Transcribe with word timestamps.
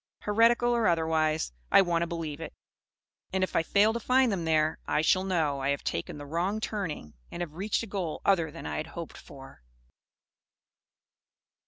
Heretical 0.21 0.71
or 0.71 0.87
otherwise, 0.87 1.51
I 1.71 1.83
want 1.83 2.01
to 2.01 2.07
believe 2.07 2.41
it. 2.41 2.55
And 3.31 3.43
if 3.43 3.55
I 3.55 3.61
fail 3.61 3.93
to 3.93 3.99
find 3.99 4.31
them 4.31 4.45
there, 4.45 4.79
I 4.87 5.03
shall 5.03 5.23
know 5.23 5.59
I 5.59 5.69
have 5.69 5.83
taken 5.83 6.17
the 6.17 6.25
Wrong 6.25 6.59
Turning 6.59 7.13
and 7.29 7.41
have 7.41 7.53
reached 7.53 7.83
a 7.83 7.85
goal 7.85 8.19
other 8.25 8.49
than 8.49 8.65
I 8.65 8.81
hoped 8.81 9.15
for. 9.15 9.61